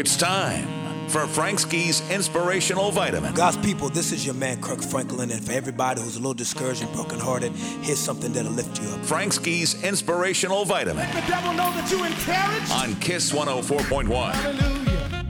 [0.00, 0.66] It's time
[1.10, 3.34] for Frank Ski's Inspirational Vitamin.
[3.34, 6.80] God's people, this is your man Kirk Franklin, and for everybody who's a little discouraged
[6.80, 7.52] and brokenhearted,
[7.82, 9.04] here's something that'll lift you up.
[9.04, 11.06] Frank Ski's Inspirational Vitamin.
[11.06, 12.72] Let the devil know that you encouraged.
[12.72, 14.32] On Kiss 104.1.
[14.32, 15.24] Hallelujah.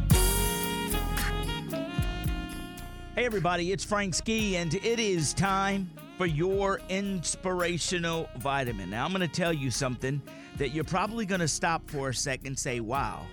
[3.17, 8.91] Hey, everybody, it's Frank Ski, and it is time for your inspirational vitamin.
[8.91, 10.23] Now, I'm going to tell you something
[10.59, 13.27] that you're probably going to stop for a second and say, wow,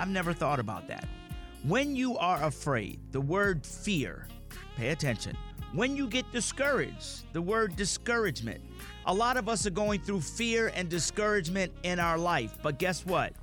[0.00, 1.06] I've never thought about that.
[1.62, 4.26] When you are afraid, the word fear,
[4.74, 5.36] pay attention.
[5.74, 8.62] When you get discouraged, the word discouragement.
[9.04, 13.04] A lot of us are going through fear and discouragement in our life, but guess
[13.04, 13.34] what?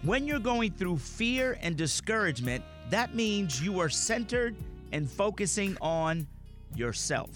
[0.00, 4.56] When you're going through fear and discouragement, that means you are centered
[4.92, 6.26] and focusing on
[6.74, 7.28] yourself.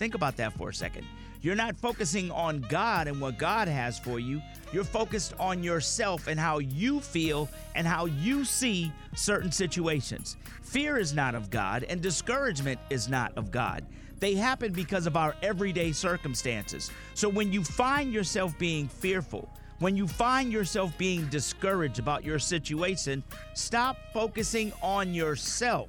[0.00, 1.06] Think about that for a second.
[1.42, 4.42] You're not focusing on God and what God has for you.
[4.72, 10.36] You're focused on yourself and how you feel and how you see certain situations.
[10.62, 13.86] Fear is not of God, and discouragement is not of God.
[14.18, 16.90] They happen because of our everyday circumstances.
[17.14, 22.38] So when you find yourself being fearful, when you find yourself being discouraged about your
[22.38, 25.88] situation, stop focusing on yourself.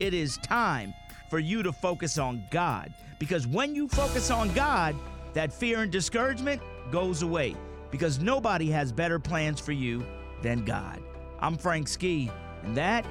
[0.00, 0.92] It is time
[1.30, 2.92] for you to focus on God.
[3.18, 4.96] Because when you focus on God,
[5.32, 7.54] that fear and discouragement goes away.
[7.90, 10.04] Because nobody has better plans for you
[10.42, 11.00] than God.
[11.38, 12.30] I'm Frank Ski,
[12.64, 13.06] and that,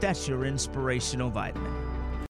[0.00, 1.72] that's your inspirational vitamin.